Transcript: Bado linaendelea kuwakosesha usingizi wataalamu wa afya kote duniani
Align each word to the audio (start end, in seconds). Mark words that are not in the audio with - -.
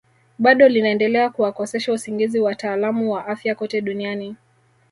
Bado 0.39 0.67
linaendelea 0.67 1.29
kuwakosesha 1.29 1.93
usingizi 1.93 2.39
wataalamu 2.39 3.11
wa 3.11 3.27
afya 3.27 3.55
kote 3.55 3.81
duniani 3.81 4.35